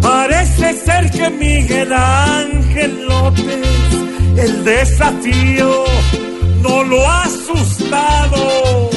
[0.00, 3.82] Parece ser que Miguel Ángel López
[4.36, 5.84] el desafío
[6.62, 8.90] no lo ha asustado.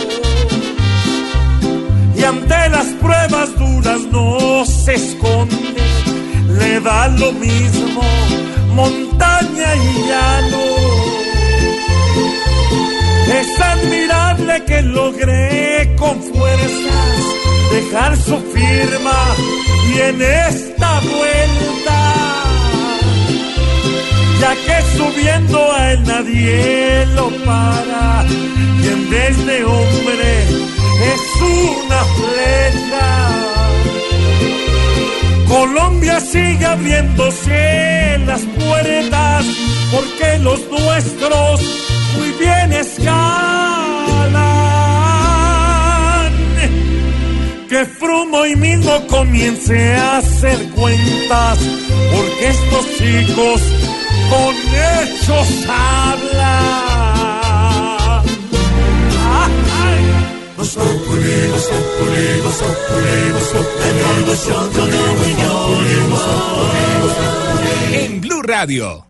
[2.16, 5.84] Y ante las pruebas duras no se esconde,
[6.60, 8.04] le da lo mismo
[8.74, 10.64] montaña y llano.
[13.40, 17.18] Es admirable que logré con fuerzas
[17.72, 19.20] dejar su firma
[19.94, 22.00] y en esta vuelta,
[24.42, 28.26] ya que subiendo a él nadie lo para
[28.84, 30.35] y en vez de hombre
[36.16, 39.46] Colombia sigue abriéndose las puertas
[39.92, 41.62] porque los nuestros
[42.16, 43.44] muy bien escalan.
[47.68, 51.60] Que Frumo hoy mismo comience a hacer cuentas
[52.14, 53.62] porque estos chicos
[54.30, 56.95] con hechos hablan.
[67.94, 69.06] En Blue Radio.